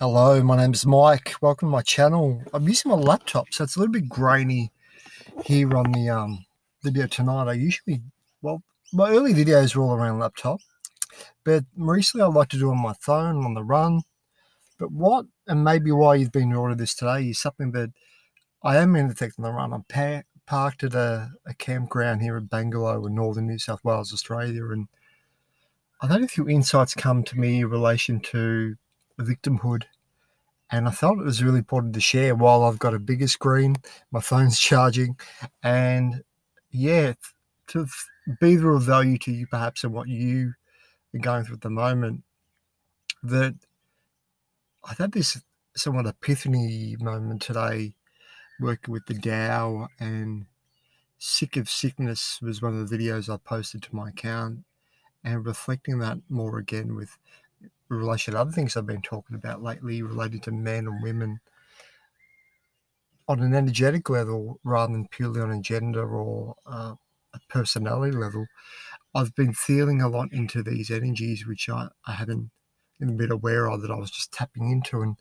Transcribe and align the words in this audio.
Hello, 0.00 0.40
my 0.44 0.56
name's 0.56 0.86
Mike. 0.86 1.34
Welcome 1.40 1.66
to 1.66 1.72
my 1.72 1.82
channel. 1.82 2.40
I'm 2.54 2.68
using 2.68 2.92
my 2.92 2.96
laptop, 2.96 3.46
so 3.50 3.64
it's 3.64 3.74
a 3.74 3.80
little 3.80 3.92
bit 3.92 4.08
grainy 4.08 4.70
here 5.44 5.76
on 5.76 5.90
the 5.90 6.08
um, 6.08 6.46
video 6.84 7.08
tonight. 7.08 7.48
I 7.48 7.54
usually, 7.54 8.02
well, 8.40 8.62
my 8.92 9.10
early 9.10 9.34
videos 9.34 9.74
are 9.74 9.80
all 9.80 9.94
around 9.94 10.20
laptop, 10.20 10.60
but 11.42 11.64
recently 11.76 12.22
I 12.22 12.28
like 12.28 12.46
to 12.50 12.58
do 12.60 12.70
on 12.70 12.80
my 12.80 12.94
phone 13.00 13.44
on 13.44 13.54
the 13.54 13.64
run. 13.64 14.02
But 14.78 14.92
what, 14.92 15.26
and 15.48 15.64
maybe 15.64 15.90
why 15.90 16.14
you've 16.14 16.30
been 16.30 16.52
ordered 16.52 16.78
this 16.78 16.94
today, 16.94 17.30
is 17.30 17.40
something 17.40 17.72
that 17.72 17.90
I 18.62 18.76
am 18.76 18.94
in 18.94 19.08
the 19.08 19.32
on 19.36 19.42
the 19.42 19.50
run. 19.50 19.72
I'm 19.72 19.82
pa- 19.82 20.22
parked 20.46 20.84
at 20.84 20.94
a, 20.94 21.32
a 21.44 21.54
campground 21.54 22.22
here 22.22 22.36
in 22.36 22.46
Bangalow 22.46 23.04
in 23.04 23.16
northern 23.16 23.48
New 23.48 23.58
South 23.58 23.82
Wales, 23.82 24.12
Australia, 24.12 24.64
and 24.70 24.86
I've 26.00 26.10
had 26.10 26.22
a 26.22 26.28
few 26.28 26.48
insights 26.48 26.94
come 26.94 27.24
to 27.24 27.36
me 27.36 27.62
in 27.62 27.68
relation 27.68 28.20
to 28.20 28.76
victimhood. 29.22 29.84
And 30.70 30.86
I 30.86 30.90
felt 30.90 31.18
it 31.18 31.24
was 31.24 31.42
really 31.42 31.58
important 31.58 31.94
to 31.94 32.00
share 32.00 32.34
while 32.34 32.62
I've 32.62 32.78
got 32.78 32.94
a 32.94 32.98
bigger 32.98 33.28
screen, 33.28 33.76
my 34.10 34.20
phone's 34.20 34.58
charging, 34.58 35.16
and 35.62 36.22
yeah, 36.70 37.14
to 37.68 37.86
be 38.40 38.56
the 38.56 38.66
real 38.66 38.78
value 38.78 39.18
to 39.18 39.32
you 39.32 39.46
perhaps 39.46 39.84
and 39.84 39.94
what 39.94 40.08
you 40.08 40.52
are 41.14 41.20
going 41.20 41.44
through 41.44 41.56
at 41.56 41.62
the 41.62 41.70
moment. 41.70 42.22
That 43.22 43.54
I've 44.84 44.98
had 44.98 45.12
this 45.12 45.40
somewhat 45.74 46.06
epiphany 46.06 46.96
moment 47.00 47.42
today 47.42 47.94
working 48.60 48.92
with 48.92 49.06
the 49.06 49.14
Tao 49.14 49.88
and 49.98 50.46
Sick 51.18 51.56
of 51.56 51.68
Sickness 51.68 52.40
was 52.42 52.62
one 52.62 52.78
of 52.78 52.88
the 52.88 52.96
videos 52.96 53.32
I 53.32 53.38
posted 53.38 53.82
to 53.84 53.96
my 53.96 54.10
account 54.10 54.60
and 55.24 55.44
reflecting 55.44 55.98
that 55.98 56.18
more 56.28 56.58
again 56.58 56.94
with 56.94 57.16
relation 57.88 58.34
to 58.34 58.40
other 58.40 58.50
things 58.50 58.76
I've 58.76 58.86
been 58.86 59.02
talking 59.02 59.36
about 59.36 59.62
lately 59.62 60.02
related 60.02 60.42
to 60.44 60.52
men 60.52 60.86
and 60.86 61.02
women 61.02 61.40
on 63.26 63.40
an 63.40 63.54
energetic 63.54 64.08
level 64.08 64.58
rather 64.64 64.92
than 64.92 65.08
purely 65.08 65.40
on 65.40 65.50
a 65.50 65.60
gender 65.60 66.08
or 66.08 66.54
uh, 66.66 66.94
a 67.34 67.40
personality 67.48 68.16
level. 68.16 68.46
I've 69.14 69.34
been 69.34 69.52
feeling 69.52 70.00
a 70.00 70.08
lot 70.08 70.32
into 70.32 70.62
these 70.62 70.90
energies 70.90 71.46
which 71.46 71.68
I, 71.68 71.88
I 72.06 72.12
hadn't 72.12 72.50
been 72.98 73.30
aware 73.30 73.70
of 73.70 73.82
that 73.82 73.90
I 73.90 73.96
was 73.96 74.10
just 74.10 74.32
tapping 74.32 74.70
into 74.70 75.02
and 75.02 75.16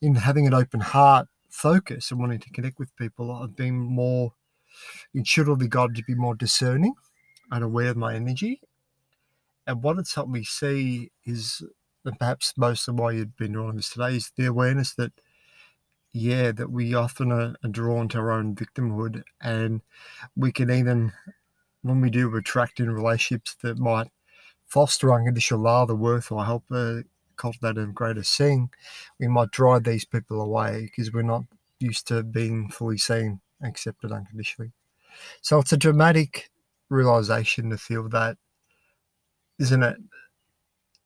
in 0.00 0.14
having 0.14 0.46
an 0.46 0.54
open 0.54 0.80
heart 0.80 1.28
focus 1.50 2.10
and 2.10 2.20
wanting 2.20 2.38
to 2.40 2.50
connect 2.50 2.78
with 2.78 2.94
people, 2.96 3.32
I've 3.32 3.56
been 3.56 3.78
more 3.78 4.32
intuitively 5.14 5.68
guided 5.68 5.96
to 5.96 6.04
be 6.04 6.14
more 6.14 6.34
discerning 6.34 6.94
and 7.50 7.64
aware 7.64 7.90
of 7.90 7.96
my 7.96 8.14
energy. 8.14 8.60
And 9.66 9.82
what 9.82 9.98
it's 9.98 10.14
helped 10.14 10.30
me 10.30 10.44
see 10.44 11.10
is 11.24 11.62
and 12.08 12.18
perhaps 12.18 12.54
most 12.56 12.88
of 12.88 12.96
why 12.96 13.12
you've 13.12 13.36
been 13.36 13.52
drawn 13.52 13.76
this 13.76 13.90
today 13.90 14.16
is 14.16 14.32
the 14.36 14.46
awareness 14.46 14.94
that 14.94 15.12
yeah 16.12 16.50
that 16.52 16.70
we 16.70 16.94
often 16.94 17.30
are, 17.30 17.54
are 17.62 17.70
drawn 17.70 18.08
to 18.08 18.18
our 18.18 18.32
own 18.32 18.54
victimhood 18.54 19.22
and 19.40 19.82
we 20.36 20.50
can 20.50 20.70
even 20.70 21.12
when 21.82 22.00
we 22.00 22.10
do 22.10 22.34
attract 22.36 22.80
in 22.80 22.90
relationships 22.90 23.56
that 23.62 23.78
might 23.78 24.08
foster 24.66 25.12
unconditional 25.12 25.60
love, 25.60 25.88
the 25.88 25.96
worth 25.96 26.30
or 26.30 26.44
help 26.44 26.64
uh, 26.70 26.98
cultivate 27.36 27.78
a 27.78 27.86
greater 27.86 28.22
seeing, 28.22 28.70
we 29.18 29.26
might 29.26 29.50
drive 29.50 29.84
these 29.84 30.04
people 30.04 30.40
away 30.40 30.82
because 30.82 31.12
we're 31.12 31.22
not 31.22 31.44
used 31.80 32.06
to 32.08 32.22
being 32.22 32.68
fully 32.68 32.98
seen, 32.98 33.40
accepted 33.62 34.12
unconditionally. 34.12 34.72
So 35.40 35.58
it's 35.58 35.72
a 35.72 35.76
dramatic 35.76 36.50
realization 36.90 37.70
to 37.70 37.78
feel 37.78 38.08
that, 38.10 38.36
isn't 39.58 39.82
it? 39.82 39.96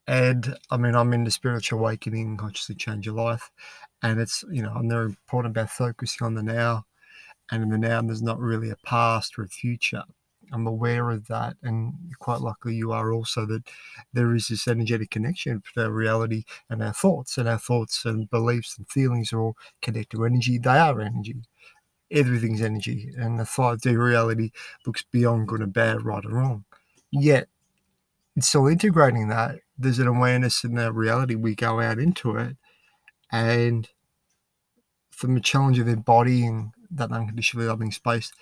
And 0.06 0.56
I 0.70 0.76
mean, 0.76 0.94
I'm 0.94 1.12
in 1.12 1.24
the 1.24 1.30
spiritual 1.30 1.78
awakening, 1.78 2.36
consciously 2.36 2.74
change 2.74 3.06
your 3.06 3.14
life. 3.14 3.50
And 4.02 4.20
it's, 4.20 4.44
you 4.50 4.62
know, 4.62 4.72
I'm 4.74 4.88
very 4.88 5.06
important 5.06 5.56
about 5.56 5.70
focusing 5.70 6.26
on 6.26 6.34
the 6.34 6.42
now. 6.42 6.86
And 7.50 7.62
in 7.62 7.68
the 7.70 7.78
now, 7.78 8.02
there's 8.02 8.22
not 8.22 8.40
really 8.40 8.70
a 8.70 8.76
past 8.84 9.38
or 9.38 9.42
a 9.42 9.48
future. 9.48 10.02
I'm 10.52 10.66
aware 10.66 11.10
of 11.10 11.28
that. 11.28 11.56
And 11.62 11.94
quite 12.18 12.40
likely 12.40 12.74
you 12.74 12.92
are 12.92 13.12
also 13.12 13.46
that 13.46 13.62
there 14.12 14.34
is 14.34 14.48
this 14.48 14.66
energetic 14.66 15.10
connection 15.10 15.58
between 15.58 15.86
our 15.86 15.92
reality 15.92 16.44
and 16.68 16.82
our 16.82 16.92
thoughts. 16.92 17.38
And 17.38 17.48
our 17.48 17.58
thoughts 17.58 18.04
and 18.04 18.28
beliefs 18.28 18.76
and 18.76 18.88
feelings 18.88 19.32
are 19.32 19.40
all 19.40 19.56
connected 19.82 20.16
to 20.16 20.24
energy. 20.24 20.58
They 20.58 20.78
are 20.78 21.00
energy. 21.00 21.36
Everything's 22.10 22.60
energy. 22.60 23.12
And 23.16 23.38
the 23.38 23.44
5D 23.44 23.96
reality 23.96 24.50
looks 24.84 25.02
beyond 25.02 25.48
good 25.48 25.60
and 25.60 25.72
bad, 25.72 26.02
right 26.04 26.24
and 26.24 26.32
wrong. 26.32 26.64
Yet, 27.10 27.48
it's 28.34 28.48
still 28.48 28.66
integrating 28.66 29.28
that 29.28 29.60
there's 29.78 29.98
an 29.98 30.06
awareness 30.06 30.64
in 30.64 30.74
the 30.74 30.92
reality 30.92 31.34
we 31.34 31.54
go 31.54 31.80
out 31.80 31.98
into 31.98 32.36
it. 32.36 32.56
And 33.30 33.88
from 35.12 35.34
the 35.34 35.40
challenge 35.40 35.78
of 35.78 35.86
embodying 35.88 36.72
that 36.90 37.12
unconditionally 37.12 37.66
loving 37.66 37.92
space 37.92 38.32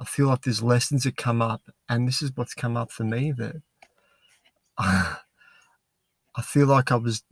i 0.00 0.04
feel 0.04 0.26
like 0.26 0.42
there's 0.42 0.62
lessons 0.62 1.04
that 1.04 1.16
come 1.16 1.40
up 1.40 1.62
and 1.88 2.08
this 2.08 2.20
is 2.20 2.32
what's 2.34 2.54
come 2.54 2.76
up 2.76 2.90
for 2.90 3.04
me 3.04 3.32
that 3.32 3.56
i 4.78 5.16
feel 6.42 6.66
like 6.66 6.90
i 6.90 6.96
was 6.96 7.22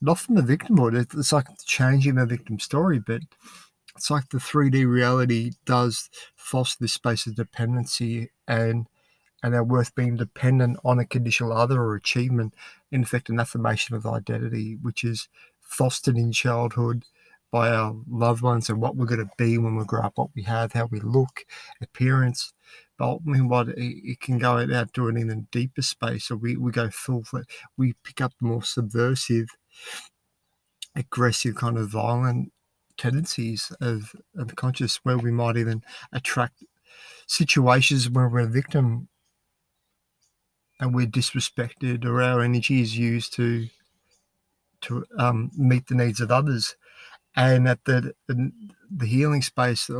not 0.00 0.18
from 0.18 0.34
the 0.34 0.42
victimhood 0.42 0.94
it's 0.94 1.32
like 1.32 1.46
changing 1.66 2.14
the 2.14 2.24
victim 2.24 2.58
story 2.58 2.98
but 2.98 3.20
it's 3.96 4.10
like 4.10 4.28
the 4.30 4.38
3d 4.38 4.88
reality 4.88 5.50
does 5.66 6.08
foster 6.36 6.78
this 6.80 6.94
space 6.94 7.26
of 7.26 7.34
dependency 7.34 8.30
and 8.48 8.86
and 9.42 9.54
our 9.54 9.64
worth 9.64 9.94
being 9.94 10.16
dependent 10.16 10.78
on 10.84 10.98
a 10.98 11.04
conditional 11.04 11.52
other 11.52 11.80
or 11.80 11.94
achievement, 11.94 12.54
in 12.90 13.02
effect, 13.02 13.28
an 13.28 13.40
affirmation 13.40 13.96
of 13.96 14.06
identity, 14.06 14.76
which 14.80 15.04
is 15.04 15.28
fostered 15.60 16.16
in 16.16 16.32
childhood 16.32 17.04
by 17.50 17.70
our 17.70 17.96
loved 18.08 18.42
ones 18.42 18.68
and 18.68 18.80
what 18.80 18.96
we're 18.96 19.06
going 19.06 19.20
to 19.20 19.30
be 19.36 19.58
when 19.58 19.76
we 19.76 19.84
grow 19.84 20.02
up, 20.02 20.12
what 20.16 20.30
we 20.34 20.42
have, 20.42 20.72
how 20.72 20.86
we 20.86 21.00
look, 21.00 21.44
appearance. 21.82 22.52
But 22.96 23.06
ultimately, 23.06 23.42
what 23.42 23.68
it, 23.70 24.20
can 24.20 24.38
go 24.38 24.58
out 24.58 24.94
to 24.94 25.08
an 25.08 25.18
even 25.18 25.48
deeper 25.50 25.82
space. 25.82 26.26
So 26.26 26.36
we, 26.36 26.56
we 26.56 26.70
go 26.70 26.90
full, 26.90 27.24
we 27.76 27.94
pick 28.04 28.20
up 28.20 28.32
more 28.40 28.62
subversive, 28.62 29.48
aggressive, 30.94 31.54
kind 31.56 31.78
of 31.78 31.88
violent 31.88 32.52
tendencies 32.96 33.72
of, 33.80 34.12
of 34.36 34.48
the 34.48 34.54
conscious, 34.54 35.00
where 35.02 35.18
we 35.18 35.32
might 35.32 35.56
even 35.56 35.82
attract 36.12 36.62
situations 37.26 38.10
where 38.10 38.28
we're 38.28 38.40
a 38.40 38.46
victim 38.46 39.08
and 40.80 40.94
we're 40.94 41.06
disrespected 41.06 42.04
or 42.04 42.22
our 42.22 42.40
energy 42.40 42.80
is 42.80 42.96
used 42.96 43.34
to 43.34 43.68
to 44.80 45.04
um, 45.18 45.50
meet 45.56 45.86
the 45.86 45.94
needs 45.94 46.20
of 46.20 46.30
others. 46.30 46.74
And 47.36 47.68
at 47.68 47.84
the, 47.84 48.14
the, 48.26 49.06
healing 49.06 49.42
space 49.42 49.90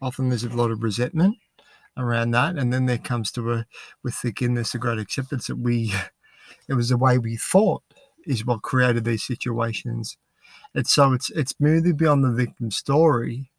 often 0.00 0.30
there's 0.30 0.42
a 0.42 0.48
lot 0.48 0.70
of 0.70 0.82
resentment 0.82 1.36
around 1.98 2.30
that. 2.30 2.56
And 2.56 2.72
then 2.72 2.86
there 2.86 2.98
comes 2.98 3.30
to 3.32 3.52
a 3.52 3.66
with 4.02 4.16
again 4.24 4.54
there's 4.54 4.74
a 4.74 4.78
great 4.78 4.98
acceptance 4.98 5.46
that 5.46 5.58
we 5.58 5.92
it 6.68 6.74
was 6.74 6.88
the 6.88 6.96
way 6.96 7.18
we 7.18 7.36
thought 7.36 7.82
is 8.26 8.46
what 8.46 8.62
created 8.62 9.04
these 9.04 9.24
situations. 9.24 10.16
And 10.74 10.86
so 10.86 11.12
it's 11.12 11.30
it's 11.30 11.54
moving 11.60 11.96
beyond 11.96 12.24
the 12.24 12.32
victim 12.32 12.70
story 12.70 13.50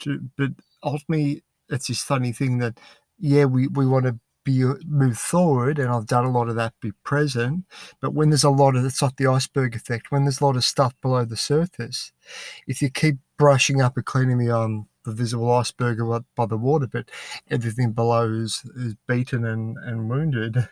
to, 0.00 0.18
but 0.36 0.50
ultimately 0.82 1.44
it's 1.68 1.88
this 1.88 2.02
funny 2.02 2.32
thing 2.32 2.58
that 2.58 2.80
yeah 3.18 3.44
we 3.44 3.68
we 3.68 3.86
want 3.86 4.06
to 4.06 4.18
be 4.44 4.64
uh, 4.64 4.74
move 4.86 5.18
forward 5.18 5.78
and 5.78 5.88
I've 5.90 6.06
done 6.06 6.24
a 6.24 6.30
lot 6.30 6.48
of 6.48 6.56
that 6.56 6.74
be 6.80 6.92
present. 7.04 7.64
But 8.00 8.14
when 8.14 8.30
there's 8.30 8.44
a 8.44 8.50
lot 8.50 8.76
of 8.76 8.84
it's 8.84 9.02
like 9.02 9.16
the 9.16 9.26
iceberg 9.26 9.74
effect 9.74 10.10
when 10.10 10.24
there's 10.24 10.40
a 10.40 10.44
lot 10.44 10.56
of 10.56 10.64
stuff 10.64 10.94
below 11.02 11.24
the 11.24 11.36
surface 11.36 12.12
if 12.66 12.80
you 12.82 12.90
keep 12.90 13.18
brushing 13.38 13.80
up 13.80 13.96
and 13.96 14.04
cleaning 14.06 14.38
the 14.38 14.50
um 14.50 14.86
the 15.04 15.12
visible 15.12 15.50
iceberg 15.52 15.98
by 16.36 16.46
the 16.46 16.58
water 16.58 16.86
but 16.86 17.10
everything 17.50 17.92
below 17.92 18.30
is, 18.30 18.62
is 18.76 18.94
beaten 19.06 19.44
and, 19.46 19.78
and 19.78 20.10
wounded 20.10 20.68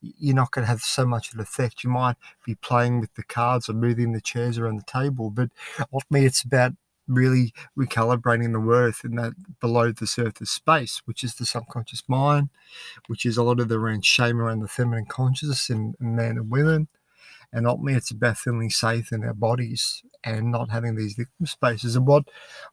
you're 0.00 0.34
not 0.34 0.50
going 0.50 0.62
to 0.62 0.68
have 0.68 0.82
so 0.82 1.06
much 1.06 1.28
of 1.28 1.34
an 1.34 1.40
effect. 1.40 1.82
You 1.82 1.90
might 1.90 2.16
be 2.44 2.54
playing 2.54 3.00
with 3.00 3.14
the 3.14 3.22
cards 3.22 3.68
or 3.68 3.72
moving 3.72 4.12
the 4.12 4.20
chairs 4.20 4.58
around 4.58 4.76
the 4.76 4.84
table 4.90 5.30
but 5.30 5.50
ultimately 5.92 6.26
it's 6.26 6.42
about 6.42 6.72
really 7.08 7.52
recalibrating 7.78 8.52
the 8.52 8.60
worth 8.60 9.04
in 9.04 9.16
that 9.16 9.32
below 9.60 9.92
the 9.92 10.06
surface 10.06 10.50
space, 10.50 11.02
which 11.04 11.22
is 11.22 11.34
the 11.34 11.46
subconscious 11.46 12.02
mind, 12.08 12.48
which 13.06 13.24
is 13.24 13.36
a 13.36 13.42
lot 13.42 13.60
of 13.60 13.68
the 13.68 13.78
around 13.78 14.04
shame 14.04 14.40
around 14.40 14.60
the 14.60 14.68
feminine 14.68 15.06
consciousness 15.06 15.70
in, 15.70 15.94
in 16.00 16.16
men 16.16 16.36
and 16.36 16.50
women. 16.50 16.88
And 17.52 17.66
ultimately, 17.66 17.94
it's 17.94 18.10
about 18.10 18.38
feeling 18.38 18.70
safe 18.70 19.12
in 19.12 19.24
our 19.24 19.32
bodies 19.32 20.02
and 20.24 20.50
not 20.50 20.70
having 20.70 20.96
these 20.96 21.14
victim 21.14 21.46
spaces. 21.46 21.94
And 21.94 22.06
what 22.06 22.24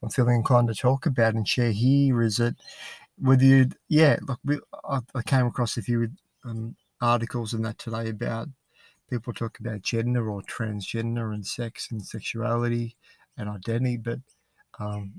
I'm 0.02 0.10
feeling 0.10 0.36
inclined 0.36 0.68
to 0.70 0.76
talk 0.76 1.06
about 1.06 1.36
and 1.36 1.48
share 1.48 1.72
here 1.72 2.22
is 2.24 2.38
that 2.38 2.56
whether 3.20 3.46
you, 3.46 3.70
yeah, 3.88 4.18
look, 4.28 4.40
we, 4.44 4.60
I, 4.84 5.00
I, 5.14 5.22
came 5.22 5.46
across 5.46 5.78
a 5.78 5.84
few 5.84 6.10
um, 6.44 6.76
articles 7.00 7.54
in 7.54 7.62
that 7.62 7.78
today 7.78 8.10
about 8.10 8.48
people 9.10 9.32
talk 9.32 9.60
about 9.60 9.84
gender 9.84 10.30
or 10.30 10.42
transgender 10.42 11.34
and 11.34 11.46
sex 11.46 11.90
and 11.92 12.04
sexuality 12.04 12.96
and 13.38 13.50
identity, 13.50 13.98
but 13.98 14.20
um, 14.80 15.14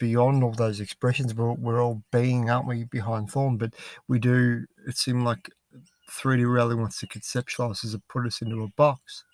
beyond 0.00 0.42
all 0.42 0.52
those 0.52 0.80
expressions, 0.80 1.34
we're, 1.34 1.52
we're 1.52 1.82
all 1.82 2.02
being, 2.12 2.50
aren't 2.50 2.66
we, 2.68 2.84
behind 2.84 3.30
form? 3.30 3.56
But 3.56 3.74
we 4.08 4.18
do, 4.18 4.64
it 4.86 4.96
seems 4.96 5.24
like 5.24 5.50
3D 6.10 6.50
really 6.50 6.74
wants 6.74 7.00
to 7.00 7.06
conceptualize 7.06 7.84
us 7.84 7.92
and 7.92 8.08
put 8.08 8.26
us 8.26 8.42
into 8.42 8.62
a 8.62 8.68
box. 8.68 9.24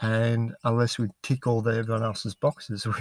and 0.00 0.54
unless 0.64 0.98
we 0.98 1.08
tick 1.22 1.46
all 1.46 1.62
the 1.62 1.76
everyone 1.76 2.02
else's 2.02 2.34
boxes, 2.34 2.86
we, 2.86 2.92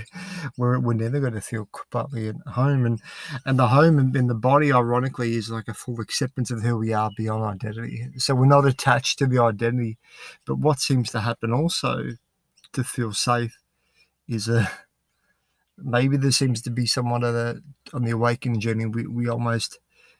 we're, 0.58 0.80
we're 0.80 0.94
never 0.94 1.20
going 1.20 1.34
to 1.34 1.42
feel 1.42 1.68
completely 1.72 2.30
at 2.30 2.36
home. 2.54 2.86
And 2.86 3.02
and 3.46 3.58
the 3.58 3.68
home 3.68 3.98
and 3.98 4.16
in 4.16 4.28
the 4.28 4.36
body, 4.36 4.72
ironically, 4.72 5.36
is 5.36 5.50
like 5.50 5.68
a 5.68 5.74
full 5.74 6.00
acceptance 6.00 6.52
of 6.52 6.62
who 6.62 6.78
we 6.78 6.94
are 6.94 7.10
beyond 7.16 7.44
identity. 7.44 8.08
So 8.18 8.36
we're 8.36 8.46
not 8.46 8.66
attached 8.66 9.20
to 9.20 9.28
the 9.28 9.42
identity. 9.42 9.98
But 10.46 10.60
what 10.60 10.80
seems 10.80 11.12
to 11.12 11.22
happen 11.22 11.54
also 11.54 12.10
to 12.74 12.84
feel 12.84 13.14
safe 13.14 13.58
is 14.31 14.48
a 14.48 14.72
maybe 15.78 16.18
there 16.18 16.31
seems 16.31 16.62
to 16.62 16.72
be 16.72 16.86
somewhat 16.86 17.24
of 17.24 17.62
on 17.94 18.04
the 18.04 18.12
awakening 18.12 18.60
journey. 18.60 18.86
We 18.86 19.06
we 19.06 19.28
almost 19.30 19.80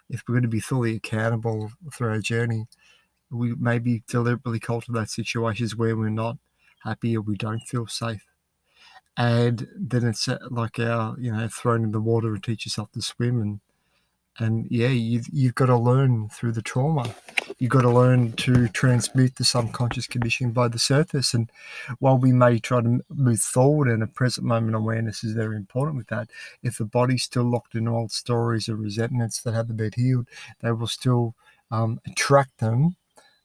if 0.10 0.24
we're 0.28 0.36
going 0.36 0.44
to 0.44 0.50
be 0.50 0.60
fully 0.60 0.96
accountable 0.96 1.72
through 1.94 2.10
our 2.10 2.20
journey, 2.20 2.68
we 3.30 3.56
maybe 3.56 4.04
deliberately 4.08 4.60
cultivate 4.60 5.10
situations 5.10 5.76
where 5.76 5.96
we're 5.96 6.10
not 6.10 6.38
happy 6.84 7.16
or 7.16 7.22
we 7.22 7.38
don't 7.38 7.62
feel 7.62 7.88
safe. 7.88 8.26
And 9.16 9.68
then 9.78 10.06
it's 10.06 10.28
uh, 10.28 10.40
like 10.50 10.80
our, 10.80 11.16
you 11.18 11.32
know, 11.32 11.48
thrown 11.48 11.84
in 11.84 11.92
the 11.92 12.02
water 12.02 12.34
and 12.34 12.44
teach 12.44 12.66
yourself 12.66 12.92
to 12.92 13.02
swim. 13.02 13.42
And, 13.42 13.60
and 14.38 14.68
yeah, 14.70 14.88
you've, 14.88 15.28
you've 15.32 15.56
got 15.56 15.68
to 15.68 15.78
learn 15.78 16.30
through 16.30 16.54
the 16.54 16.62
trauma. 16.62 17.14
You've 17.62 17.70
got 17.70 17.82
to 17.82 17.92
learn 17.92 18.32
to 18.38 18.68
transmute 18.70 19.36
the 19.36 19.44
subconscious 19.46 20.08
conditioning 20.08 20.52
by 20.52 20.68
the 20.68 20.80
surface. 20.80 21.36
And 21.36 21.48
while 22.00 22.18
we 22.18 22.34
may 22.34 22.58
try 22.58 22.82
to 22.82 23.02
move 23.08 23.40
forward 23.40 23.88
and 23.88 24.02
a 24.02 24.08
present 24.08 24.48
moment 24.48 24.76
awareness 24.76 25.24
is 25.24 25.34
very 25.34 25.58
important 25.58 25.98
with 25.98 26.08
that, 26.08 26.32
if 26.64 26.80
the 26.80 26.86
body's 26.86 27.22
still 27.22 27.44
locked 27.44 27.76
in 27.76 27.88
old 27.88 28.12
stories 28.12 28.68
or 28.68 28.76
resentments 28.76 29.44
that 29.44 29.54
haven't 29.54 29.78
been 29.78 29.92
healed, 29.96 30.28
they 30.62 30.72
will 30.72 30.88
still 30.88 31.36
um, 31.70 32.02
attract 32.08 32.58
them 32.58 32.96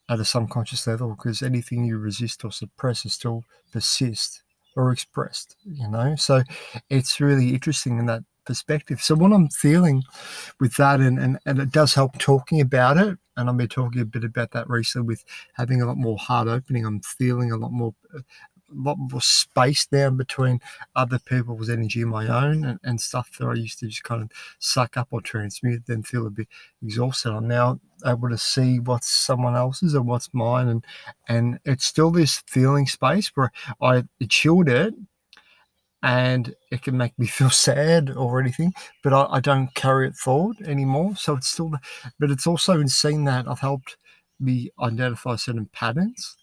at 0.08 0.18
a 0.18 0.24
subconscious 0.24 0.86
level 0.86 1.10
because 1.10 1.42
anything 1.42 1.84
you 1.84 1.98
resist 1.98 2.42
or 2.42 2.50
suppress 2.50 3.04
is 3.04 3.12
still 3.12 3.44
persist 3.70 4.44
or 4.76 4.92
expressed, 4.92 5.56
you 5.66 5.90
know? 5.90 6.16
So 6.16 6.42
it's 6.88 7.20
really 7.20 7.50
interesting 7.50 7.98
in 7.98 8.06
that 8.06 8.22
perspective. 8.46 9.02
So 9.02 9.14
what 9.14 9.34
I'm 9.34 9.50
feeling 9.50 10.04
with 10.58 10.76
that, 10.76 11.00
and, 11.00 11.18
and, 11.18 11.38
and 11.44 11.58
it 11.58 11.70
does 11.70 11.92
help 11.92 12.16
talking 12.16 12.62
about 12.62 12.96
it, 12.96 13.18
and 13.36 13.48
I've 13.48 13.56
been 13.56 13.68
talking 13.68 14.00
a 14.00 14.04
bit 14.04 14.24
about 14.24 14.52
that 14.52 14.68
recently 14.68 15.06
with 15.06 15.24
having 15.54 15.82
a 15.82 15.86
lot 15.86 15.96
more 15.96 16.18
heart 16.18 16.48
opening. 16.48 16.84
I'm 16.84 17.00
feeling 17.00 17.52
a 17.52 17.56
lot 17.56 17.72
more 17.72 17.94
a 18.68 18.74
lot 18.74 18.96
more 18.98 19.20
space 19.20 19.86
now 19.92 20.10
between 20.10 20.60
other 20.94 21.18
people's 21.18 21.70
energy 21.70 22.02
and 22.02 22.10
my 22.10 22.26
own 22.26 22.64
and, 22.64 22.80
and 22.82 23.00
stuff 23.00 23.30
that 23.38 23.46
I 23.46 23.54
used 23.54 23.78
to 23.80 23.86
just 23.86 24.02
kind 24.02 24.22
of 24.22 24.30
suck 24.58 24.96
up 24.96 25.08
or 25.10 25.20
transmute, 25.20 25.86
then 25.86 26.02
feel 26.02 26.26
a 26.26 26.30
bit 26.30 26.48
exhausted. 26.82 27.32
I'm 27.32 27.46
now 27.46 27.80
able 28.04 28.28
to 28.28 28.38
see 28.38 28.80
what's 28.80 29.08
someone 29.08 29.54
else's 29.54 29.94
and 29.94 30.06
what's 30.06 30.28
mine 30.32 30.68
and 30.68 30.84
and 31.28 31.58
it's 31.64 31.86
still 31.86 32.10
this 32.10 32.42
feeling 32.46 32.86
space 32.86 33.30
where 33.34 33.52
I 33.80 34.04
chilled 34.28 34.68
it 34.68 34.94
and 36.02 36.54
it 36.70 36.82
can 36.82 36.96
make 36.96 37.18
me 37.18 37.26
feel 37.38 37.50
sad 37.50 38.10
or 38.10 38.40
anything, 38.40 38.72
but 39.02 39.12
I, 39.12 39.26
I, 39.30 39.40
don't 39.40 39.74
carry 39.74 40.06
it 40.08 40.14
forward 40.14 40.56
anymore. 40.64 41.16
So 41.16 41.36
it's 41.36 41.48
still, 41.48 41.72
but 42.18 42.30
it's 42.30 42.46
also 42.46 42.80
in 42.80 42.88
seeing 42.88 43.24
that 43.24 43.48
I've 43.48 43.60
helped 43.60 43.96
me 44.38 44.70
identify 44.80 45.36
certain 45.36 45.66
patterns 45.72 46.36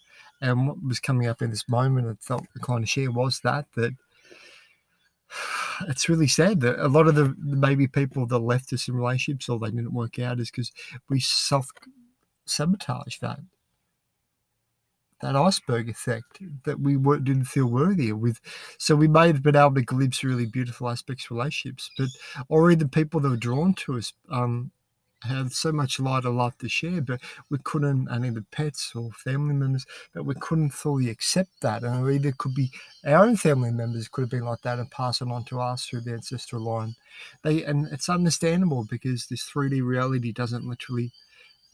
and 0.43 0.67
what 0.67 0.83
was 0.83 0.99
coming 0.99 1.27
up 1.27 1.41
in 1.41 1.49
this 1.49 1.67
moment 1.69 2.07
I 2.07 2.13
felt 2.21 2.45
the 2.53 2.59
kind 2.59 2.83
of 2.83 2.89
share 2.89 3.11
was 3.11 3.39
that 3.43 3.65
that 3.75 3.93
it's 5.87 6.09
really 6.09 6.27
sad 6.27 6.61
that 6.61 6.83
a 6.83 6.87
lot 6.87 7.07
of 7.07 7.15
the 7.15 7.33
maybe 7.39 7.87
people 7.87 8.27
that 8.27 8.39
left 8.39 8.73
us 8.73 8.87
in 8.87 8.95
relationships 8.95 9.49
or 9.49 9.57
they 9.57 9.71
didn't 9.71 9.93
work 9.93 10.19
out 10.19 10.39
is 10.39 10.51
because 10.51 10.71
we 11.09 11.19
self 11.19 11.69
sabotage 12.45 13.17
that 13.19 13.39
that 15.23 15.35
iceberg 15.35 15.89
effect 15.89 16.39
that 16.65 16.79
we 16.79 16.97
weren't, 16.97 17.23
didn't 17.23 17.45
feel 17.45 17.67
worthy 17.67 18.11
with. 18.11 18.39
So 18.77 18.95
we 18.95 19.07
may 19.07 19.27
have 19.27 19.41
been 19.41 19.55
able 19.55 19.75
to 19.75 19.81
glimpse 19.81 20.23
really 20.23 20.45
beautiful 20.45 20.89
aspects 20.89 21.25
of 21.25 21.31
relationships, 21.31 21.89
but 21.97 22.09
or 22.49 22.71
even 22.71 22.89
people 22.89 23.19
that 23.21 23.29
were 23.29 23.37
drawn 23.37 23.73
to 23.75 23.97
us 23.97 24.13
um, 24.29 24.71
had 25.23 25.51
so 25.51 25.71
much 25.71 25.99
light 25.99 26.25
of 26.25 26.35
love 26.35 26.57
to 26.57 26.67
share, 26.67 27.01
but 27.01 27.21
we 27.49 27.57
couldn't, 27.63 28.07
and 28.09 28.25
either 28.25 28.43
pets 28.51 28.91
or 28.95 29.11
family 29.11 29.53
members, 29.53 29.85
but 30.13 30.25
we 30.25 30.35
couldn't 30.35 30.71
fully 30.71 31.09
accept 31.09 31.51
that. 31.61 31.83
And 31.83 32.09
either 32.09 32.33
could 32.37 32.53
be 32.53 32.71
our 33.05 33.25
own 33.25 33.37
family 33.37 33.71
members 33.71 34.07
could 34.09 34.21
have 34.21 34.29
been 34.29 34.43
like 34.43 34.61
that 34.63 34.79
and 34.79 34.91
pass 34.91 35.21
it 35.21 35.29
on 35.29 35.45
to 35.45 35.61
us 35.61 35.85
through 35.85 36.01
the 36.01 36.13
ancestral 36.13 36.63
line. 36.63 36.95
They 37.43 37.63
and 37.63 37.87
it's 37.91 38.09
understandable 38.09 38.85
because 38.89 39.27
this 39.27 39.49
3D 39.49 39.83
reality 39.83 40.31
doesn't 40.31 40.67
literally. 40.67 41.11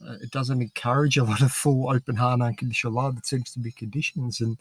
Uh, 0.06 0.14
it 0.22 0.30
doesn't 0.30 0.62
encourage 0.62 1.16
a 1.16 1.24
lot 1.24 1.42
of 1.42 1.52
full, 1.52 1.90
open 1.90 2.16
heart, 2.16 2.40
unconditional 2.40 2.94
love. 2.94 3.18
It 3.18 3.26
seems 3.26 3.52
to 3.52 3.58
be 3.58 3.72
conditions, 3.72 4.40
and 4.40 4.56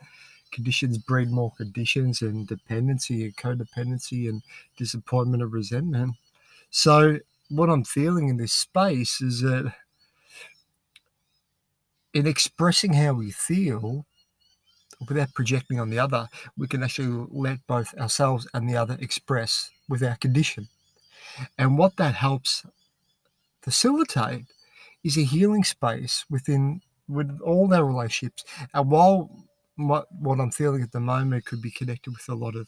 conditions 0.51 0.97
breed 0.97 1.30
more 1.30 1.53
conditions, 1.57 2.21
and 2.21 2.47
dependency, 2.47 3.24
and 3.24 3.36
codependency, 3.36 4.27
and 4.27 4.41
disappointment, 4.77 5.44
and 5.44 5.51
resentment. 5.51 6.15
So 6.71 7.19
what 7.50 7.69
I'm 7.69 7.83
feeling 7.83 8.30
in 8.30 8.38
this 8.38 8.53
space 8.53 9.21
is 9.21 9.41
that 9.41 9.74
in 12.13 12.27
expressing 12.27 12.94
how 12.94 13.13
we 13.13 13.31
feel 13.31 14.06
without 15.07 15.33
projecting 15.33 15.80
on 15.80 15.89
the 15.89 16.00
other, 16.00 16.27
we 16.57 16.68
can 16.68 16.83
actually 16.83 17.27
let 17.31 17.65
both 17.68 17.94
ourselves 17.97 18.47
and 18.53 18.69
the 18.69 18.75
other 18.75 18.97
express 19.00 19.69
without 19.88 20.19
condition. 20.19 20.68
And 21.57 21.77
what 21.77 21.95
that 21.97 22.15
helps 22.15 22.65
facilitate 23.62 24.45
is 25.04 25.18
a 25.18 25.24
healing 25.24 25.63
space 25.63 26.25
within 26.30 26.81
with 27.07 27.40
all 27.42 27.74
our 27.74 27.86
relationships. 27.86 28.44
And 28.74 28.90
while 28.90 29.30
what, 29.75 30.07
what 30.12 30.40
I'm 30.40 30.51
feeling 30.51 30.84
at 30.84 30.92
the 30.92 31.00
moment 31.00 31.46
could 31.46 31.62
be 31.62 31.72
connected 31.72 32.12
with 32.12 32.28
a 32.30 32.36
lot 32.36 32.56
of 32.56 32.68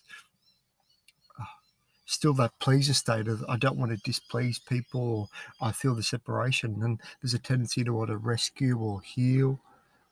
still 2.05 2.33
that 2.33 2.51
pleaser 2.59 2.93
state 2.93 3.27
of 3.29 3.43
I 3.47 3.55
don't 3.55 3.77
want 3.77 3.91
to 3.91 3.97
displease 3.97 4.59
people 4.59 5.29
or 5.59 5.67
I 5.67 5.71
feel 5.71 5.95
the 5.95 6.03
separation. 6.03 6.81
And 6.83 6.99
there's 7.21 7.33
a 7.33 7.39
tendency 7.39 7.83
to 7.83 7.93
want 7.93 8.09
to 8.09 8.17
rescue 8.17 8.77
or 8.77 9.01
heal. 9.01 9.61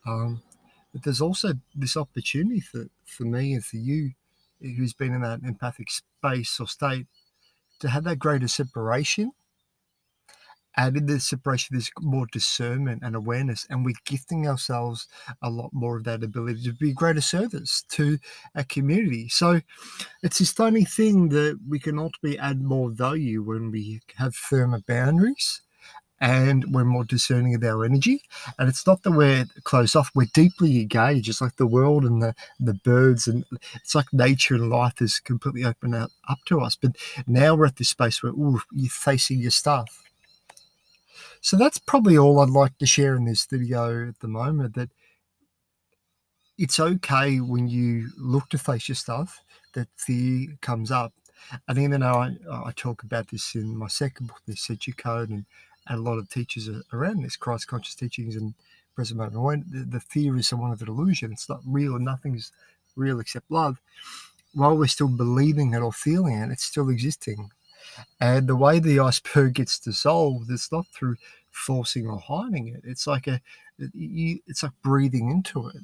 Um, 0.08 0.42
but 0.94 1.04
there's 1.04 1.22
also 1.22 1.54
this 1.76 1.98
opportunity 1.98 2.62
for, 2.62 2.86
for 3.06 3.24
me 3.24 3.54
and 3.54 3.64
for 3.64 3.78
you 3.78 4.12
who's 4.62 4.94
been 4.94 5.14
in 5.14 5.22
that 5.22 5.42
empathic 5.44 5.90
space 5.90 6.60
or 6.60 6.68
state 6.68 7.08
to 7.80 7.90
have 7.90 8.04
that 8.06 8.20
greater 8.20 8.48
separation 8.48 9.32
in 10.88 11.06
the 11.06 11.20
separation, 11.20 11.76
there's 11.76 11.92
more 12.00 12.28
discernment 12.32 13.04
and 13.04 13.16
awareness, 13.16 13.66
and 13.70 13.84
we're 13.84 13.96
gifting 14.06 14.48
ourselves 14.48 15.08
a 15.42 15.50
lot 15.50 15.72
more 15.74 15.98
of 15.98 16.04
that 16.06 16.24
ability 16.24 16.64
to 16.64 16.74
be 16.74 16.94
greater 16.94 17.22
service 17.22 17.84
to 17.90 18.18
our 18.56 18.64
community. 18.64 19.30
So 19.30 19.62
it's 20.24 20.40
this 20.40 20.52
funny 20.52 20.86
thing 20.86 21.30
that 21.30 21.60
we 21.68 21.80
can 21.80 22.00
ultimately 22.00 22.40
add 22.40 22.62
more 22.62 22.90
value 22.90 23.44
when 23.44 23.72
we 23.72 24.02
have 24.16 24.36
firmer 24.36 24.80
boundaries 24.88 25.62
and 26.22 26.66
we're 26.74 26.84
more 26.84 27.06
discerning 27.06 27.56
of 27.56 27.64
our 27.64 27.86
energy. 27.86 28.22
And 28.58 28.68
it's 28.68 28.86
not 28.86 29.04
that 29.04 29.12
we're 29.12 29.46
closed 29.64 29.96
off, 29.96 30.12
we're 30.14 30.28
deeply 30.34 30.82
engaged. 30.82 31.30
It's 31.30 31.42
like 31.42 31.56
the 31.56 31.68
world 31.68 32.04
and 32.04 32.22
the, 32.22 32.36
the 32.60 32.74
birds, 32.74 33.28
and 33.28 33.46
it's 33.76 33.96
like 33.96 34.12
nature 34.12 34.56
and 34.56 34.70
life 34.70 35.02
is 35.02 35.20
completely 35.20 35.64
open 35.64 35.94
up, 35.94 36.12
up 36.30 36.40
to 36.48 36.60
us. 36.60 36.76
But 36.76 36.98
now 37.26 37.56
we're 37.56 37.68
at 37.68 37.78
this 37.78 37.90
space 37.90 38.22
where, 38.22 38.34
ooh, 38.34 38.62
you're 38.74 38.90
facing 38.90 39.40
your 39.40 39.52
stuff 39.52 40.09
so 41.42 41.58
that's 41.58 41.78
probably 41.78 42.18
all 42.18 42.40
I'd 42.40 42.50
like 42.50 42.78
to 42.78 42.86
share 42.86 43.16
in 43.16 43.26
this 43.26 43.46
video 43.46 44.08
at 44.08 44.20
the 44.20 44.28
moment. 44.28 44.76
That 44.76 44.90
it's 46.58 46.80
okay 46.80 47.38
when 47.38 47.68
you 47.68 48.10
look 48.18 48.50
to 48.50 48.58
face 48.58 48.90
your 48.90 48.96
stuff 48.96 49.42
that 49.74 49.88
fear 49.96 50.58
comes 50.62 50.92
up. 50.92 51.14
And 51.68 51.78
even 51.78 52.02
though 52.02 52.16
I, 52.16 52.36
I 52.52 52.72
talk 52.76 53.04
about 53.04 53.30
this 53.30 53.56
in 53.56 53.78
my 53.78 53.88
second 53.88 54.28
book, 54.28 54.42
the 54.46 54.54
Setu 54.54 54.96
Code, 54.96 55.30
and, 55.30 55.46
and 55.88 56.00
a 56.00 56.02
lot 56.02 56.18
of 56.18 56.30
teachers 56.30 56.70
around 56.92 57.24
this, 57.24 57.38
Christ 57.38 57.68
conscious 57.68 57.96
teachings 57.96 58.36
and 58.36 58.54
present 58.94 59.18
moment, 59.18 59.42
when 59.42 59.66
the, 59.72 59.86
the 59.86 60.00
fear 60.02 60.38
is 60.38 60.52
one 60.52 60.72
of 60.72 60.80
the 60.80 60.86
illusion. 60.86 61.32
It's 61.32 61.48
not 61.48 61.62
real, 61.66 61.98
nothing's 61.98 62.52
real 62.96 63.20
except 63.20 63.50
love. 63.50 63.80
While 64.54 64.78
we're 64.78 64.88
still 64.88 65.08
believing 65.08 65.74
it 65.74 65.80
or 65.80 65.94
feeling 65.94 66.38
it, 66.38 66.52
it's 66.52 66.66
still 66.66 66.90
existing. 66.90 67.52
And 68.20 68.48
the 68.48 68.56
way 68.56 68.80
the 68.80 69.00
iceberg 69.00 69.56
gets 69.56 69.80
dissolved, 69.80 70.52
it's 70.52 70.72
not 70.72 70.88
through 70.88 71.16
forcing 71.52 72.08
or 72.08 72.20
hiding 72.20 72.68
it. 72.68 72.82
It's 72.84 73.08
like 73.08 73.28
a, 73.28 73.42
it's 73.78 74.64
like 74.64 74.74
breathing 74.84 75.30
into 75.30 75.68
it. 75.68 75.82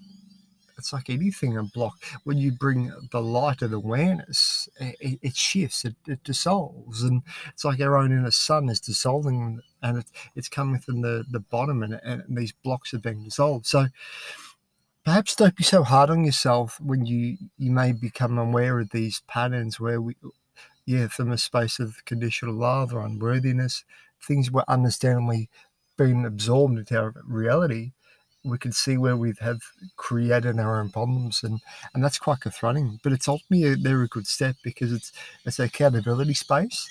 It's 0.78 0.92
like 0.92 1.10
anything 1.10 1.58
a 1.58 1.64
block. 1.64 2.04
When 2.26 2.38
you 2.38 2.52
bring 2.52 2.92
the 3.12 3.22
light 3.22 3.62
and 3.62 3.74
awareness, 3.74 4.68
it, 4.80 5.20
it 5.22 5.36
shifts, 5.36 5.86
it, 5.86 5.96
it, 6.06 6.24
dissolves, 6.24 7.02
and 7.02 7.24
it's 7.50 7.64
like 7.64 7.80
our 7.80 7.96
own 7.96 8.12
inner 8.12 8.32
sun 8.32 8.70
is 8.70 8.82
dissolving, 8.82 9.62
and 9.82 10.00
it, 10.00 10.06
it's 10.36 10.50
coming 10.50 10.80
from 10.82 11.02
the 11.02 11.24
the 11.32 11.40
bottom, 11.40 11.82
and, 11.82 12.00
and 12.04 12.24
these 12.30 12.52
blocks 12.52 12.94
are 12.94 13.00
being 13.00 13.24
dissolved. 13.24 13.66
So 13.66 13.88
perhaps 15.06 15.36
don't 15.36 15.56
be 15.56 15.64
so 15.64 15.84
hard 15.84 16.10
on 16.10 16.26
yourself 16.26 16.80
when 16.82 17.06
you 17.06 17.38
you 17.58 17.72
may 17.72 17.94
become 17.94 18.38
aware 18.38 18.80
of 18.80 18.90
these 18.90 19.22
patterns 19.28 19.80
where 19.80 20.02
we 20.02 20.16
yeah, 20.86 21.08
from 21.08 21.32
a 21.32 21.38
space 21.38 21.80
of 21.80 22.04
conditional 22.06 22.56
love 22.56 22.94
or 22.94 23.02
unworthiness, 23.06 23.84
things 24.22 24.52
were 24.52 24.66
understandably 24.68 25.50
being 25.98 26.26
absorbed 26.26 26.78
into 26.80 26.98
our 27.00 27.14
reality. 27.26 27.94
we 28.44 28.58
can 28.60 28.72
see 28.72 28.96
where 28.98 29.18
we 29.18 29.34
have 29.42 29.60
created 29.98 30.60
our 30.60 30.80
own 30.80 30.90
problems, 30.92 31.44
and 31.44 31.60
and 31.94 32.04
that's 32.04 32.20
quite 32.20 32.42
confronting. 32.42 33.00
But 33.04 33.14
it's 33.14 33.28
ultimately 33.28 33.74
a, 33.74 33.76
they're 33.76 34.04
a 34.04 34.08
good 34.08 34.28
step 34.28 34.56
because 34.64 34.92
it's 34.94 35.12
it's 35.46 35.60
accountability 35.60 36.36
space. 36.36 36.88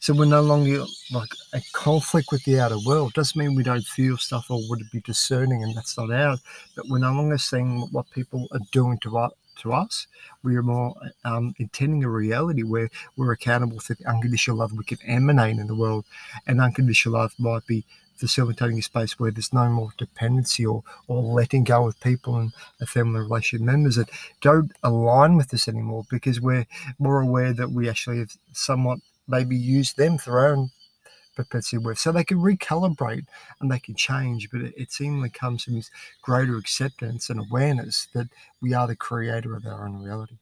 So 0.00 0.14
we're 0.14 0.24
no 0.26 0.42
longer 0.42 0.84
like 1.12 1.30
a 1.52 1.60
conflict 1.72 2.28
with 2.32 2.44
the 2.44 2.60
outer 2.60 2.78
world. 2.86 3.12
Doesn't 3.14 3.38
mean 3.38 3.54
we 3.54 3.62
don't 3.62 3.84
feel 3.84 4.16
stuff 4.16 4.50
or 4.50 4.60
would 4.68 4.82
be 4.92 5.00
discerning, 5.02 5.62
and 5.62 5.76
that's 5.76 5.98
not 5.98 6.10
ours. 6.12 6.40
But 6.76 6.86
we're 6.88 6.98
no 6.98 7.12
longer 7.12 7.38
seeing 7.38 7.82
what 7.92 8.10
people 8.10 8.48
are 8.52 8.60
doing 8.72 8.98
to 9.00 9.18
us 9.18 9.32
to 9.56 9.72
us. 9.72 10.06
We 10.42 10.56
are 10.56 10.62
more 10.62 10.94
um, 11.24 11.54
intending 11.58 12.04
a 12.04 12.08
reality 12.08 12.62
where 12.62 12.90
we're 13.16 13.32
accountable 13.32 13.80
for 13.80 13.94
the 13.94 14.06
unconditional 14.06 14.58
love 14.58 14.72
we 14.72 14.84
can 14.84 14.98
emanate 15.06 15.58
in 15.58 15.66
the 15.66 15.74
world. 15.74 16.04
And 16.46 16.60
unconditional 16.60 17.18
love 17.18 17.34
might 17.38 17.66
be 17.66 17.84
facilitating 18.16 18.78
a 18.78 18.82
space 18.82 19.18
where 19.18 19.30
there's 19.30 19.52
no 19.52 19.68
more 19.68 19.90
dependency 19.98 20.64
or, 20.64 20.82
or 21.08 21.22
letting 21.22 21.64
go 21.64 21.88
of 21.88 22.00
people 22.00 22.36
and 22.36 22.52
family 22.88 23.20
relationship 23.20 23.64
members 23.64 23.96
that 23.96 24.10
don't 24.40 24.72
align 24.82 25.36
with 25.36 25.52
us 25.52 25.68
anymore 25.68 26.04
because 26.10 26.40
we're 26.40 26.66
more 26.98 27.20
aware 27.20 27.52
that 27.52 27.70
we 27.70 27.88
actually 27.88 28.18
have 28.18 28.36
somewhat 28.52 28.98
maybe 29.26 29.56
used 29.56 29.96
them 29.96 30.18
for 30.18 30.38
our 30.38 30.54
own 30.54 30.70
propensity 31.34 31.78
with. 31.78 31.98
So 31.98 32.12
they 32.12 32.24
can 32.24 32.38
recalibrate 32.38 33.26
and 33.60 33.70
they 33.70 33.78
can 33.78 33.94
change, 33.94 34.50
but 34.50 34.60
it, 34.60 34.74
it 34.76 34.92
seemingly 34.92 35.30
comes 35.30 35.64
from 35.64 35.74
this 35.74 35.90
greater 36.22 36.56
acceptance 36.56 37.30
and 37.30 37.40
awareness 37.40 38.08
that 38.14 38.28
we 38.60 38.74
are 38.74 38.86
the 38.86 38.96
creator 38.96 39.56
of 39.56 39.66
our 39.66 39.86
own 39.86 40.02
reality. 40.02 40.36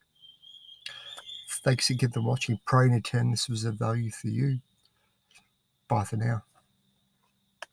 Thanks 1.65 1.91
again 1.91 2.11
for 2.11 2.23
watching. 2.23 2.59
Pray 2.67 2.87
and 2.87 2.95
attend 2.97 3.33
this 3.33 3.49
was 3.49 3.65
of 3.65 3.75
value 3.75 4.11
for 4.11 4.29
you. 4.29 4.59
Bye 5.89 6.05
for 6.05 6.17
now. 6.17 6.43